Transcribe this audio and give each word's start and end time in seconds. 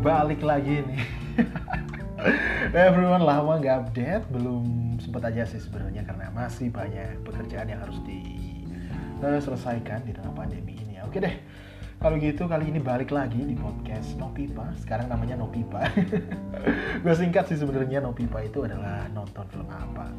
Balik 0.00 0.42
lagi 0.42 0.82
nih 0.82 1.02
Everyone 2.74 3.22
lama 3.22 3.60
nggak 3.60 3.76
update 3.88 4.24
Belum 4.32 4.96
sempat 4.98 5.30
aja 5.30 5.46
sih 5.46 5.60
sebenarnya 5.62 6.02
Karena 6.02 6.32
masih 6.34 6.72
banyak 6.72 7.22
pekerjaan 7.22 7.70
yang 7.70 7.80
harus 7.84 8.00
diselesaikan 9.20 10.02
di 10.04 10.12
tengah 10.16 10.34
pandemi 10.34 10.74
ini 10.82 10.98
Oke 11.04 11.22
deh 11.22 11.36
kalau 12.04 12.20
gitu 12.20 12.44
kali 12.44 12.68
ini 12.68 12.84
balik 12.84 13.16
lagi 13.16 13.40
di 13.40 13.56
podcast 13.56 14.20
No 14.20 14.28
Pipa. 14.28 14.76
Sekarang 14.76 15.08
namanya 15.08 15.40
No 15.40 15.48
Pipa. 15.48 15.88
gue 17.00 17.14
singkat 17.16 17.48
sih 17.48 17.56
sebenarnya 17.56 18.04
No 18.04 18.12
Pipa 18.12 18.44
itu 18.44 18.60
adalah 18.60 19.08
nonton 19.08 19.48
film 19.48 19.64
apa. 19.72 20.12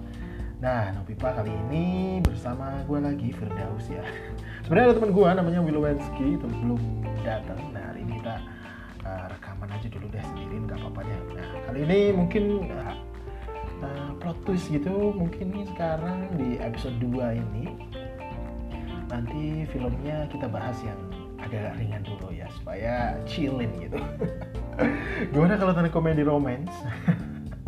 Nah, 0.65 0.97
No 0.97 1.05
Pipa 1.05 1.37
kali 1.37 1.53
ini 1.53 2.17
bersama 2.25 2.81
gue 2.89 2.97
lagi 2.97 3.29
Firdaus 3.37 3.85
ya. 3.85 4.01
Sebenarnya 4.65 4.87
ada 4.89 4.95
teman 4.97 5.11
gue 5.13 5.27
namanya 5.29 5.61
Wilowensky 5.61 6.25
itu 6.41 6.45
belum 6.49 6.81
datang. 7.21 7.61
Nah, 7.69 7.93
hari 7.93 8.01
ini 8.01 8.17
kita 8.17 8.35
aja 9.85 10.01
dulu 10.01 10.09
deh 10.09 10.23
sendiriin 10.33 10.65
nggak 10.65 10.81
apa-apa 10.81 11.01
ya. 11.05 11.17
Nah, 11.37 11.47
kali 11.69 11.79
ini 11.85 11.99
mungkin 12.09 12.43
uh, 12.73 12.97
uh, 13.85 14.09
plot 14.17 14.37
twist 14.49 14.73
gitu 14.73 15.13
mungkin 15.13 15.53
nih 15.53 15.65
sekarang 15.77 16.33
di 16.41 16.57
episode 16.57 16.97
2 16.97 17.37
ini 17.37 17.77
nanti 19.05 19.69
filmnya 19.69 20.25
kita 20.33 20.49
bahas 20.49 20.73
yang 20.81 20.97
agak 21.37 21.77
ringan 21.77 22.01
dulu 22.01 22.33
ya 22.33 22.49
supaya 22.57 23.13
chillin 23.29 23.69
gitu. 23.77 24.01
Gimana 25.37 25.53
kalau 25.61 25.77
tentang 25.77 25.93
komedi 25.93 26.25
romance? 26.25 26.73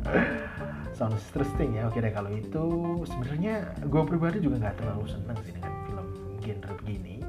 Sounds 0.97 1.21
interesting 1.29 1.77
ya 1.77 1.85
oke 1.85 2.01
deh. 2.01 2.09
Kalau 2.09 2.33
itu 2.33 2.65
sebenarnya 3.05 3.77
gue 3.85 4.01
pribadi 4.09 4.41
juga 4.41 4.65
nggak 4.65 4.81
terlalu 4.81 5.05
seneng 5.05 5.37
sih 5.45 5.53
dengan 5.53 5.73
film 5.85 6.07
genre 6.41 6.73
begini 6.81 7.21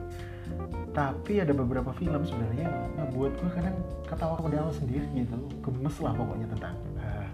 tapi 0.96 1.38
ada 1.38 1.54
beberapa 1.54 1.94
film 1.94 2.26
sebenarnya 2.26 2.66
yang 2.98 3.08
buat 3.14 3.30
gue 3.38 3.50
kadang 3.54 3.76
ketawa 4.08 4.40
modal 4.42 4.72
sendiri 4.74 5.06
gitu. 5.14 5.36
Gemes 5.62 5.96
lah 6.02 6.12
pokoknya 6.16 6.46
tentang 6.58 6.74
uh, 6.98 7.28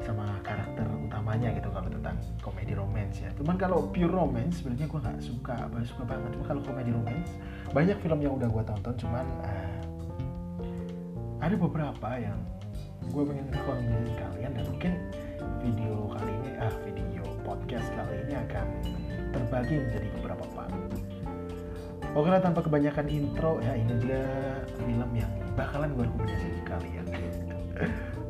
sama 0.00 0.38
karakter 0.46 0.86
utamanya 1.04 1.50
gitu 1.52 1.68
kalau 1.68 1.90
tentang 1.90 2.16
komedi 2.40 2.72
romance 2.72 3.20
ya. 3.20 3.30
Cuman 3.36 3.60
kalau 3.60 3.90
pure 3.92 4.08
romance 4.08 4.64
sebenarnya 4.64 4.86
gue 4.88 5.00
nggak 5.04 5.18
suka 5.20 5.56
baru 5.68 5.84
suka 5.84 6.02
banget. 6.08 6.30
Cuma 6.38 6.44
kalau 6.48 6.62
komedi 6.64 6.90
romance 6.94 7.30
banyak 7.74 7.98
film 8.00 8.18
yang 8.24 8.34
udah 8.38 8.48
gue 8.48 8.62
tonton 8.64 8.94
cuman 8.96 9.26
uh, 9.44 9.80
ada 11.44 11.54
beberapa 11.58 12.08
yang 12.16 12.38
gue 13.12 13.22
pengen 13.22 13.46
rekomendasiin 13.52 14.14
kalian 14.18 14.52
dan 14.56 14.64
mungkin 14.66 14.92
video 15.62 16.10
kali 16.10 16.32
ini 16.32 16.50
ah 16.58 16.74
video 16.82 17.22
podcast 17.46 17.86
kali 17.94 18.14
ini 18.26 18.34
akan 18.34 18.66
terbagi 19.30 19.76
menjadi 19.78 20.08
beberapa 20.18 20.44
part 20.56 20.74
Oke 22.16 22.32
lah 22.32 22.40
tanpa 22.40 22.64
kebanyakan 22.64 23.12
intro 23.12 23.60
ya 23.60 23.76
ini 23.76 23.92
juga 24.00 24.24
film 24.80 25.10
yang 25.12 25.28
bakalan 25.52 25.92
gue 25.92 26.04
rekomendasiin 26.08 26.54
ke 26.56 26.64
kalian. 26.64 27.04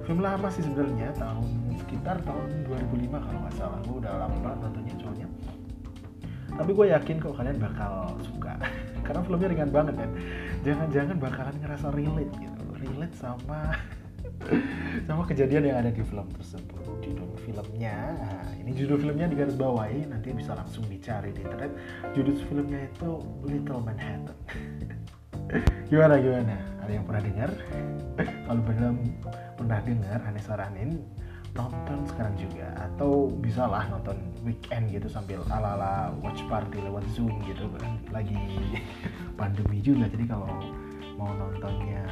Film 0.02 0.18
lama 0.18 0.50
sih 0.50 0.66
sebenarnya 0.66 1.14
tahun 1.14 1.46
sekitar 1.86 2.18
tahun 2.26 2.66
2005 2.66 3.14
kalau 3.14 3.38
nggak 3.46 3.54
salah. 3.54 3.78
Gue 3.86 4.02
udah 4.02 4.12
lama 4.26 4.36
banget 4.42 4.58
nontonnya 4.66 4.94
soalnya 4.98 5.28
tapi 6.56 6.70
gue 6.72 6.86
yakin 6.88 7.16
kok 7.20 7.36
kalian 7.36 7.58
bakal 7.60 8.16
suka. 8.24 8.56
Karena 9.06 9.20
filmnya 9.22 9.48
ringan 9.52 9.70
banget 9.70 9.94
kan? 10.00 10.10
Jangan-jangan 10.64 11.16
bakalan 11.20 11.56
ngerasa 11.60 11.86
relate 11.92 12.32
gitu. 12.40 12.64
Relate 12.80 13.16
sama 13.18 13.76
sama 15.06 15.22
kejadian 15.26 15.70
yang 15.70 15.76
ada 15.80 15.90
di 15.90 16.02
film 16.02 16.26
tersebut 16.34 16.86
judul 17.02 17.30
filmnya. 17.46 18.14
Nah, 18.18 18.46
ini 18.58 18.70
judul 18.74 18.98
filmnya 18.98 19.30
di 19.30 19.36
garis 19.38 19.54
bawahi 19.54 20.10
nanti 20.10 20.34
bisa 20.34 20.58
langsung 20.58 20.84
dicari 20.90 21.30
di 21.30 21.42
internet. 21.46 21.72
Judul 22.12 22.36
filmnya 22.48 22.90
itu 22.90 23.10
Little 23.46 23.80
Manhattan. 23.82 24.36
Gimana 25.90 26.18
gimana? 26.18 26.56
Ada 26.82 26.90
yang 26.90 27.04
pernah 27.06 27.22
dengar? 27.22 27.50
Kalau 28.18 28.62
belum 28.62 28.96
pernah 29.54 29.78
dengar 29.82 30.18
aneh 30.26 30.42
saranin 30.42 30.90
nonton 31.54 31.98
sekarang 32.10 32.34
juga. 32.34 32.66
Atau 32.78 33.30
bisa 33.38 33.66
lah 33.70 33.86
nonton 33.86 34.18
weekend 34.42 34.90
gitu 34.90 35.06
sambil 35.06 35.42
ala-ala 35.50 36.10
watch 36.18 36.42
party 36.50 36.82
lewat 36.82 37.06
zoom 37.14 37.32
gitu 37.46 37.70
kan. 37.78 37.98
Lagi 38.10 38.36
pandemi 39.38 39.78
juga 39.78 40.10
jadi 40.10 40.26
kalau 40.26 40.50
mau 41.16 41.32
nontonnya 41.32 42.04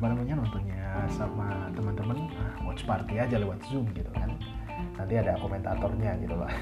apa 0.00 0.16
namanya 0.16 0.40
nontonnya 0.40 1.04
sama 1.12 1.68
teman-teman 1.76 2.24
nah, 2.32 2.56
watch 2.64 2.88
party 2.88 3.20
aja 3.20 3.36
lewat 3.36 3.60
zoom 3.68 3.84
gitu 3.92 4.08
kan. 4.16 4.32
Nanti 4.96 5.14
ada 5.20 5.36
komentatornya 5.36 6.16
gitu 6.24 6.40
lah 6.40 6.52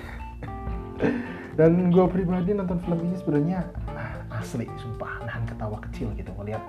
dan 1.59 1.91
gue 1.91 2.04
pribadi 2.06 2.54
nonton 2.54 2.78
film 2.87 2.99
ini 3.03 3.19
sebenarnya 3.19 3.66
ah, 3.91 4.38
asli 4.38 4.66
sumpah 4.78 5.26
nahan 5.26 5.43
ketawa 5.43 5.78
kecil 5.91 6.15
gitu 6.15 6.31
ngeliat 6.38 6.62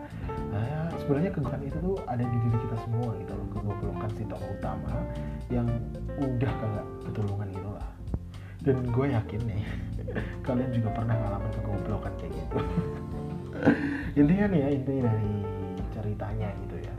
nah, 0.50 0.90
sebenarnya 0.97 1.30
kegagalan 1.30 1.69
itu 1.69 1.78
tuh 1.78 1.96
ada 2.09 2.25
di 2.25 2.38
diri 2.41 2.57
kita 2.66 2.78
semua 2.86 3.13
gitu 3.22 3.34
loh 3.38 3.47
kegoblokan 3.53 4.09
si 4.18 4.24
tokoh 4.25 4.50
utama 4.50 4.94
yang 5.53 5.69
udah 6.18 6.51
kagak 6.57 6.88
ketulungan 7.09 7.50
gitu 7.53 7.69
lah. 7.74 7.88
Dan 8.59 8.75
gue 8.91 9.06
yakin 9.07 9.41
nih 9.46 9.63
kalian 10.46 10.69
juga 10.74 10.90
pernah 10.94 11.16
ngalamin 11.16 11.51
kegoblokan 11.53 12.13
kayak 12.18 12.34
gitu. 12.34 12.57
Intinya 14.19 14.46
nih 14.51 14.59
ya 14.62 14.69
intinya 14.74 15.01
dari 15.09 15.34
ceritanya 16.19 16.52
gitu 16.68 16.75
ya. 16.84 16.94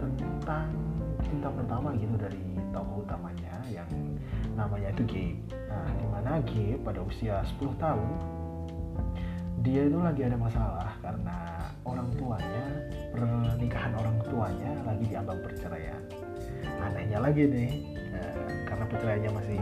Tentang 0.00 0.72
cinta 1.20 1.48
pertama 1.52 1.92
gitu 2.00 2.16
dari 2.16 2.40
tokoh 2.72 3.04
utamanya 3.04 3.60
yang 3.68 3.90
namanya 4.56 4.88
itu 4.96 5.04
Gabe 5.04 5.36
nah 5.68 5.88
di 5.92 6.06
mana 6.08 6.30
Gabe 6.40 6.80
pada 6.80 7.00
usia 7.04 7.44
10 7.60 7.76
tahun 7.76 8.08
dia 9.60 9.84
itu 9.84 10.00
lagi 10.00 10.24
ada 10.24 10.40
masalah 10.40 10.96
karena 11.04 11.60
orang 11.84 12.08
tuanya 12.16 12.64
pernikahan 13.12 13.92
orang 14.00 14.16
tuanya 14.24 14.72
lagi 14.88 15.04
diambang 15.12 15.40
perceraian. 15.44 16.00
Anehnya 16.80 17.20
lagi 17.20 17.44
nih 17.44 17.72
eh, 18.16 18.64
karena 18.64 18.88
perceraiannya 18.88 19.32
masih 19.36 19.60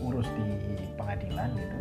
diurus 0.00 0.28
di 0.32 0.48
pengadilan 0.96 1.52
gitu 1.52 1.76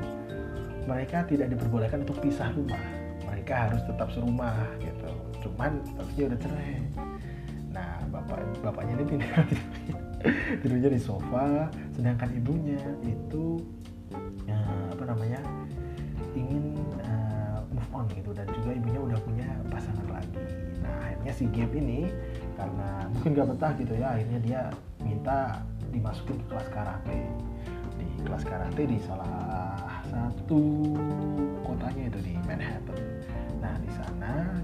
mereka 0.84 1.24
tidak 1.32 1.48
diperbolehkan 1.56 2.04
untuk 2.04 2.20
pisah 2.20 2.52
rumah. 2.52 2.84
Mereka 3.24 3.56
harus 3.56 3.80
tetap 3.88 4.12
serumah 4.12 4.68
gitu 4.84 5.03
cuman 5.44 5.84
statusnya 5.84 6.24
udah 6.32 6.40
cerai. 6.40 6.76
Nah 7.76 7.92
bapak 8.10 8.40
bapaknya 8.64 8.94
ini 9.02 9.06
pindah 9.06 9.44
tidurnya 10.64 10.90
di 10.96 11.02
sofa 11.02 11.68
sedangkan 11.92 12.32
ibunya 12.32 12.80
itu 13.04 13.60
ya, 14.48 14.60
apa 14.96 15.04
namanya 15.04 15.40
ingin 16.34 16.80
uh, 17.04 17.60
move 17.76 17.92
on 17.92 18.06
gitu. 18.16 18.32
Dan 18.32 18.48
juga 18.56 18.72
ibunya 18.72 19.00
udah 19.04 19.20
punya 19.28 19.48
pasangan 19.68 20.08
lagi. 20.08 20.48
Nah 20.80 20.96
akhirnya 21.12 21.34
si 21.36 21.44
Gabe 21.52 21.78
ini 21.78 22.08
karena 22.56 23.10
mungkin 23.12 23.30
gak 23.36 23.48
betah 23.58 23.72
gitu 23.76 23.94
ya 23.98 24.08
akhirnya 24.16 24.40
dia 24.40 24.62
minta 25.04 25.60
dimasukin 25.92 26.40
ke 26.40 26.46
kelas 26.56 26.68
karate. 26.72 27.20
Di 28.00 28.08
kelas 28.24 28.44
karate 28.48 28.84
di 28.88 28.98
salah 29.04 29.84
satu 30.08 30.62
kotanya 31.68 32.10
itu 32.10 32.20
di 32.22 32.34
Manhattan 32.48 33.13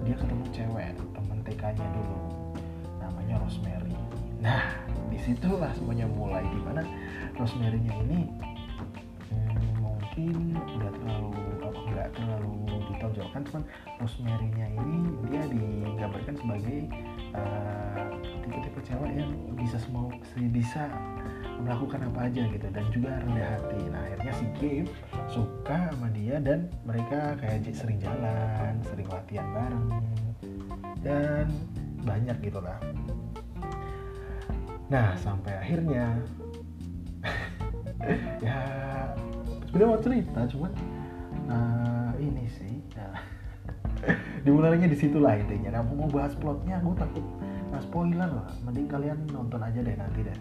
dia 0.10 0.18
ketemu 0.18 0.46
cewek 0.50 0.98
temen 1.14 1.38
TK-nya 1.46 1.88
dulu. 1.94 2.18
Namanya 2.98 3.46
Rosemary. 3.46 3.94
Nah 4.42 4.74
di 5.14 5.22
situlah 5.22 5.70
semuanya 5.78 6.10
mulai 6.10 6.42
di 6.50 6.58
mana 6.66 6.82
Rosemary-nya 7.38 7.94
ini 8.10 8.26
hmm, 9.30 9.86
mungkin 9.86 10.58
udah 10.58 10.92
terlalu 10.98 11.30
apa 11.62 11.80
nggak 11.94 12.10
terlalu 12.18 12.58
ditonjolkan 12.90 13.42
cuman 13.54 13.64
Rosemary-nya 14.02 14.66
ini 14.82 14.98
dia 15.30 15.44
digambarkan 15.46 16.36
sebagai 16.42 16.90
uh, 17.36 18.08
tipe-tipe 18.46 18.80
cewek 18.86 19.12
yang 19.18 19.32
bisa 19.58 19.78
semua 19.78 20.10
bisa 20.50 20.90
melakukan 21.60 22.08
apa 22.08 22.32
aja 22.32 22.44
gitu 22.48 22.68
dan 22.72 22.86
juga 22.90 23.20
rendah 23.20 23.48
hati 23.60 23.80
nah 23.92 24.02
akhirnya 24.08 24.34
si 24.40 24.46
Gabe 24.56 24.92
suka 25.28 25.92
sama 25.92 26.08
dia 26.16 26.40
dan 26.40 26.72
mereka 26.88 27.36
kayak 27.38 27.68
sering 27.76 28.00
jalan 28.00 28.74
sering 28.88 29.08
latihan 29.12 29.48
bareng 29.52 29.88
dan 31.04 31.48
banyak 32.08 32.38
gitu 32.40 32.60
lah 32.64 32.80
nah 34.90 35.14
sampai 35.20 35.54
akhirnya 35.60 36.18
ya 38.46 38.60
sebenarnya 39.70 39.90
mau 39.92 40.02
cerita 40.02 40.42
cuman 40.50 40.72
uh, 41.52 42.12
ini 42.18 42.46
sih 42.50 42.74
ya. 42.96 43.12
Dimulainya 44.44 44.88
di 44.94 44.98
situ 44.98 45.18
lah 45.20 45.36
intinya. 45.36 45.80
Nah, 45.80 45.82
mau 45.86 46.10
bahas 46.10 46.34
plotnya 46.38 46.80
gue 46.82 46.96
takut. 46.96 47.26
Nah 47.70 47.80
spoiler 47.86 48.30
lah. 48.30 48.50
Mending 48.66 48.90
kalian 48.90 49.18
nonton 49.30 49.62
aja 49.62 49.80
deh 49.80 49.94
nanti 49.94 50.26
deh. 50.26 50.38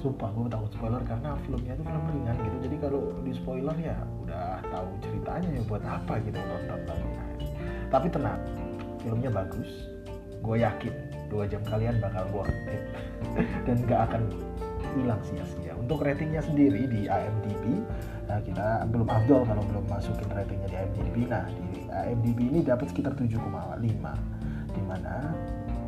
Sumpah 0.00 0.32
gue 0.32 0.48
takut 0.48 0.70
spoiler 0.72 1.02
karena 1.04 1.36
filmnya 1.44 1.72
itu 1.76 1.84
film 1.84 2.04
ringan 2.08 2.36
gitu. 2.40 2.56
Jadi 2.68 2.76
kalau 2.80 3.02
di 3.20 3.32
spoiler 3.36 3.76
ya 3.76 3.96
udah 4.24 4.64
tahu 4.72 4.88
ceritanya 5.04 5.48
ya 5.52 5.62
buat 5.68 5.82
apa 5.84 6.12
gitu 6.24 6.38
nonton 6.40 6.80
lagi. 6.88 7.46
Tapi 7.92 8.06
tenang 8.08 8.40
filmnya 9.04 9.30
bagus. 9.32 9.70
Gue 10.40 10.64
yakin 10.64 10.94
dua 11.28 11.44
jam 11.46 11.60
kalian 11.68 12.00
bakal 12.00 12.24
worth 12.32 12.52
it. 12.72 12.82
Dan 13.68 13.76
gak 13.84 14.10
akan 14.10 14.22
hilang 14.96 15.20
sia-sia. 15.22 15.76
Untuk 15.76 16.02
ratingnya 16.02 16.42
sendiri 16.42 16.88
di 16.88 17.06
IMDb 17.06 17.84
nah 18.30 18.38
kita 18.46 18.86
belum 18.86 19.10
afdol 19.10 19.42
kalau 19.42 19.62
belum 19.66 19.84
masukin 19.90 20.30
ratingnya 20.30 20.68
di 20.70 20.76
IMDb 20.78 21.16
nah 21.26 21.44
di 21.50 21.82
IMDb 21.90 22.38
ini 22.46 22.60
dapat 22.62 22.86
sekitar 22.94 23.18
7,5 23.18 23.82
di 24.70 24.82
mana 24.86 25.34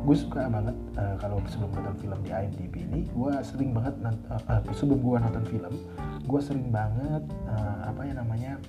gue 0.03 0.15
suka 0.19 0.51
banget 0.51 0.75
uh, 0.99 1.15
kalau 1.23 1.39
sebelum 1.47 1.71
nonton 1.71 1.95
film 2.03 2.19
di 2.27 2.31
IMDb 2.35 2.83
ini 2.83 3.07
gue 3.07 3.33
sering 3.47 3.71
banget 3.71 3.95
uh, 4.03 4.35
uh, 4.51 4.59
sebelum 4.75 4.99
gue 4.99 5.15
nonton 5.23 5.43
film 5.47 5.73
gue 6.27 6.41
sering 6.43 6.67
banget 6.67 7.23
uh, 7.47 7.87
apa 7.87 8.01
ya 8.03 8.13
namanya 8.19 8.59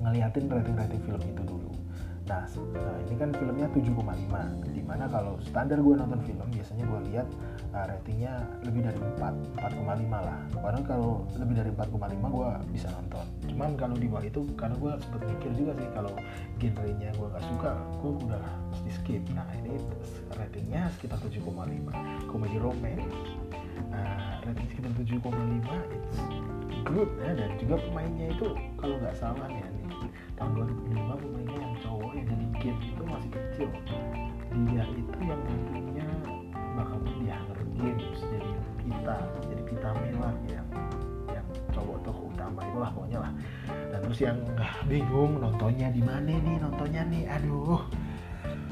ngeliatin 0.00 0.48
rating-rating 0.48 1.02
film 1.04 1.20
itu 1.20 1.42
dulu 1.44 1.72
Nah, 2.28 2.44
ini 3.08 3.16
kan 3.16 3.32
filmnya 3.32 3.64
7,5 3.72 3.96
di 4.76 4.84
mana 4.84 5.08
kalau 5.08 5.40
standar 5.40 5.80
gue 5.80 5.96
nonton 5.96 6.20
film 6.28 6.44
biasanya 6.52 6.84
gue 6.84 7.00
lihat 7.08 7.28
uh, 7.72 7.88
ratingnya 7.88 8.44
lebih 8.68 8.84
dari 8.84 9.00
4 9.16 9.64
4,5 9.64 10.12
lah. 10.12 10.38
Karena 10.52 10.80
kalau 10.84 11.24
lebih 11.40 11.54
dari 11.56 11.70
4,5 11.72 12.36
gue 12.36 12.50
bisa 12.76 12.92
nonton. 12.92 13.24
Cuman 13.48 13.70
kalau 13.80 13.96
di 13.96 14.06
bawah 14.12 14.24
itu 14.28 14.44
karena 14.60 14.76
gue 14.76 14.92
sempet 15.00 15.22
mikir 15.24 15.50
juga 15.56 15.72
sih 15.80 15.88
kalau 15.96 16.12
genrenya 16.60 17.10
gue 17.16 17.26
gak 17.32 17.44
suka 17.48 17.72
gue 18.04 18.12
udah 18.28 18.44
mesti 18.76 18.90
skip. 18.92 19.24
Nah 19.32 19.48
ini 19.64 19.80
ratingnya 20.36 20.92
sekitar 21.00 21.16
7,5 21.24 21.48
komedi 22.28 22.60
romance 22.60 23.08
uh, 23.96 24.36
rating 24.44 24.68
sekitar 24.68 24.92
7,5 25.00 25.32
it's 25.96 26.20
good 26.84 27.08
ya. 27.24 27.32
Dan 27.32 27.56
juga 27.56 27.80
pemainnya 27.88 28.36
itu 28.36 28.52
kalau 28.76 29.00
nggak 29.00 29.16
salah 29.16 29.48
nih 29.48 29.64
tahun 30.38 30.70
kecil 33.58 33.70
dia 34.70 34.84
itu 34.94 35.18
yang 35.26 35.40
nantinya 35.42 36.06
bakal 36.78 36.98
di 37.02 37.26
Hunger 37.26 37.60
Games 37.74 38.20
jadi 38.22 38.52
Pita 38.78 39.16
jadi 39.50 39.62
Pita 39.66 39.90
Mela 39.98 40.30
yang 40.46 40.68
yang 41.28 41.46
cowok 41.74 41.98
tokoh 42.06 42.32
utama 42.32 42.64
itulah 42.64 42.90
pokoknya 42.94 43.18
lah. 43.20 43.32
Dan 43.92 43.98
terus 44.00 44.20
yang 44.22 44.38
bingung 44.88 45.42
nontonnya 45.42 45.92
di 45.92 46.02
mana 46.02 46.32
nih 46.32 46.56
nontonnya 46.62 47.02
nih? 47.04 47.24
Aduh. 47.28 47.82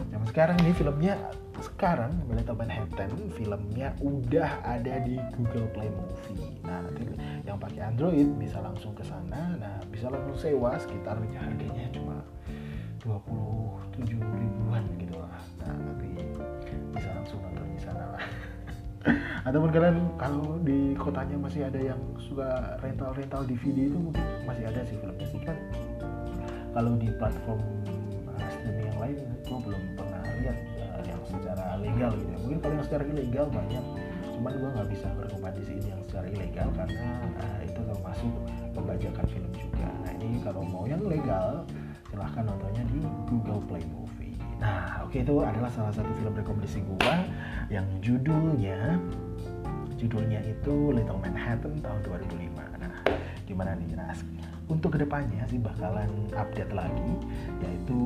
Zaman 0.09 0.27
sekarang 0.33 0.57
nih 0.65 0.73
filmnya 0.73 1.15
sekarang 1.57 2.13
Little 2.29 2.57
Manhattan 2.57 3.11
filmnya 3.33 3.97
udah 4.05 4.61
ada 4.65 5.01
di 5.05 5.17
Google 5.37 5.69
Play 5.73 5.89
Movie. 5.89 6.61
Nah 6.65 6.85
nanti 6.85 7.05
yang 7.45 7.57
pakai 7.57 7.93
Android 7.93 8.29
bisa 8.37 8.61
langsung 8.61 8.93
ke 8.93 9.05
sana. 9.05 9.57
Nah 9.57 9.77
bisa 9.89 10.09
langsung 10.09 10.37
sewa 10.37 10.77
sekitar 10.77 11.17
ya, 11.33 11.41
harganya 11.45 11.89
cuma 11.93 12.16
27 13.07 14.19
ribuan 14.19 14.83
gitu 14.99 15.15
lah. 15.15 15.39
Nah 15.63 15.75
nanti 15.79 16.11
bisa 16.91 17.09
langsung 17.15 17.39
nonton 17.39 17.67
di 17.71 17.81
sana 17.81 18.19
lah. 18.19 18.25
Ataupun 19.49 19.71
kalian 19.71 19.97
kalau 20.19 20.59
di 20.67 20.99
kotanya 20.99 21.39
masih 21.39 21.71
ada 21.71 21.79
yang 21.79 22.01
suka 22.19 22.77
rental-rental 22.83 23.47
DVD 23.47 23.87
itu 23.87 23.99
mungkin 24.03 24.27
masih 24.43 24.67
ada 24.67 24.83
sih 24.83 24.99
filmnya 24.99 25.27
sih 25.31 25.41
kan. 25.47 25.57
Kalau 26.75 26.93
di 26.99 27.09
platform 27.15 27.63
uh, 28.27 28.49
streaming 28.53 28.91
yang 28.91 28.99
lain, 28.99 29.17
gue 29.47 29.59
belum 29.63 29.83
pernah 29.95 30.23
lihat 30.43 30.59
secara 31.27 31.75
legal 31.83 32.15
gitu 32.15 32.31
ya 32.31 32.39
mungkin 32.39 32.59
kalau 32.63 32.75
yang 32.79 32.87
secara 32.87 33.03
ilegal 33.11 33.47
banyak 33.51 33.85
cuman 34.37 34.53
gue 34.53 34.71
nggak 34.79 34.89
bisa 34.93 35.09
ini 35.77 35.89
yang 35.91 36.03
secara 36.07 36.27
ilegal 36.31 36.69
karena 36.77 37.05
uh, 37.43 37.61
itu 37.65 37.81
termasuk 37.83 38.33
pembajakan 38.73 39.27
film 39.29 39.53
juga 39.55 39.89
nah 40.05 40.13
ini 40.23 40.39
kalau 40.45 40.63
mau 40.63 40.85
yang 40.87 41.03
legal 41.05 41.67
silahkan 42.07 42.45
nontonnya 42.47 42.83
di 42.89 42.96
Play 43.67 43.85
Movie. 43.91 44.35
Nah 44.63 45.03
oke 45.05 45.13
okay, 45.13 45.21
itu 45.27 45.35
adalah 45.43 45.71
salah 45.71 45.93
satu 45.93 46.09
film 46.23 46.33
rekomendasi 46.33 46.81
gue 46.87 47.15
yang 47.71 47.87
judulnya 47.99 48.99
judulnya 49.97 50.45
itu 50.45 50.93
Little 50.93 51.19
Manhattan 51.19 51.81
tahun 51.81 52.01
2005 52.05 52.53
nah 52.79 52.95
gimana 53.49 53.75
nih 53.75 53.97
Nas? 53.97 54.21
Untuk 54.67 54.95
ke 54.95 55.03
depannya 55.03 55.47
sih 55.47 55.59
bakalan 55.63 56.11
update 56.35 56.75
lagi 56.75 57.13
yaitu 57.63 57.99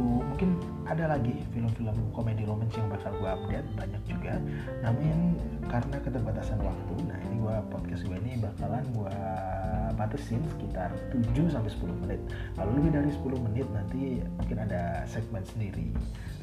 ada 0.90 1.06
lagi 1.06 1.38
film-film 1.54 1.94
komedi 2.10 2.42
romance 2.42 2.74
yang 2.74 2.90
bakal 2.90 3.14
gue 3.14 3.30
update 3.30 3.68
banyak 3.78 4.02
juga 4.10 4.34
namun 4.82 5.38
karena 5.70 5.96
keterbatasan 6.02 6.58
waktu 6.58 6.94
nah 7.06 7.18
ini 7.30 7.36
gue 7.38 7.56
podcast 7.70 8.02
gue 8.02 8.18
ini 8.26 8.42
bakalan 8.42 8.82
gue 8.90 9.16
batasin 9.94 10.42
sekitar 10.58 10.90
7 11.14 11.30
sampai 11.46 11.70
10 11.70 12.02
menit 12.02 12.20
kalau 12.58 12.74
lebih 12.74 12.90
dari 12.90 13.10
10 13.14 13.46
menit 13.46 13.66
nanti 13.70 14.18
mungkin 14.42 14.58
ada 14.66 15.06
segmen 15.06 15.46
sendiri 15.46 15.94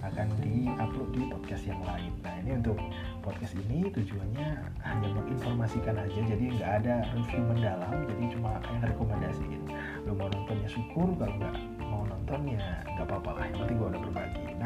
akan 0.05 0.29
di-upload 0.45 1.09
di 1.15 1.21
podcast 1.27 1.63
yang 1.65 1.81
lain. 1.81 2.13
Nah 2.21 2.33
ini 2.45 2.51
untuk 2.61 2.77
podcast 3.25 3.57
ini 3.57 3.89
tujuannya 3.89 4.47
hanya 4.85 5.07
menginformasikan 5.09 5.97
aja, 5.97 6.21
jadi 6.21 6.45
nggak 6.53 6.71
ada 6.83 6.95
review 7.17 7.41
mendalam, 7.49 7.93
jadi 8.05 8.23
cuma 8.37 8.61
kayak 8.61 8.93
rekomendasiin. 8.93 9.61
Lo 10.05 10.13
mau 10.13 10.29
nontonnya 10.29 10.69
syukur, 10.69 11.17
kalau 11.17 11.33
nggak 11.41 11.55
mau 11.89 12.03
nontonnya 12.05 12.61
nggak 12.93 13.05
apa-apa 13.09 13.41
lah, 13.41 13.45
yang 13.49 13.57
penting 13.65 13.77
gue 13.81 13.89
udah. 13.89 14.01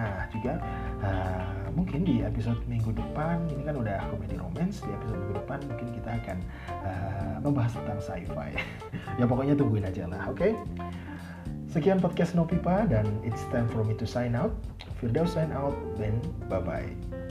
Nah 0.02 0.26
juga 0.34 0.58
uh, 1.06 1.70
mungkin 1.78 2.02
di 2.02 2.26
episode 2.26 2.58
minggu 2.66 2.98
depan, 2.98 3.46
ini 3.54 3.62
kan 3.62 3.78
udah 3.78 4.02
komedi 4.10 4.36
romance, 4.42 4.82
di 4.82 4.90
episode 4.90 5.22
minggu 5.22 5.36
depan 5.46 5.60
mungkin 5.70 5.88
kita 5.94 6.10
akan 6.26 6.38
uh, 6.82 7.36
membahas 7.46 7.78
tentang 7.78 8.00
sci-fi. 8.02 8.50
ya 9.22 9.26
pokoknya 9.30 9.54
tungguin 9.54 9.86
aja 9.86 10.10
lah, 10.10 10.26
oke? 10.34 10.42
Okay? 10.42 10.52
Sekian 11.72 12.04
podcast 12.04 12.36
No 12.36 12.44
Pipa 12.44 12.84
dan 12.90 13.08
it's 13.24 13.46
time 13.54 13.70
for 13.70 13.86
me 13.86 13.96
to 13.96 14.04
sign 14.04 14.36
out. 14.36 14.52
Firdaus 15.00 15.34
sign 15.34 15.56
out, 15.56 15.74
then 15.96 16.20
bye-bye. 16.52 17.31